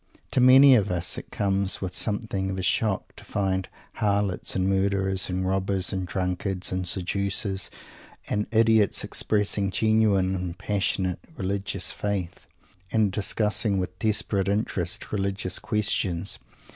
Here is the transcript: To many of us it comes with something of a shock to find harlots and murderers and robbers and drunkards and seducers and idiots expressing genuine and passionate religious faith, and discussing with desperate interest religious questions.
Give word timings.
To 0.31 0.41
many 0.41 0.73
of 0.73 0.89
us 0.89 1.15
it 1.19 1.29
comes 1.29 1.79
with 1.79 1.93
something 1.93 2.49
of 2.49 2.57
a 2.57 2.63
shock 2.63 3.15
to 3.17 3.23
find 3.23 3.69
harlots 3.97 4.55
and 4.55 4.67
murderers 4.67 5.29
and 5.29 5.45
robbers 5.47 5.93
and 5.93 6.07
drunkards 6.07 6.71
and 6.71 6.87
seducers 6.87 7.69
and 8.27 8.47
idiots 8.49 9.03
expressing 9.03 9.69
genuine 9.69 10.33
and 10.33 10.57
passionate 10.57 11.19
religious 11.37 11.91
faith, 11.91 12.47
and 12.91 13.11
discussing 13.11 13.77
with 13.77 13.99
desperate 13.99 14.47
interest 14.47 15.11
religious 15.11 15.59
questions. 15.59 16.39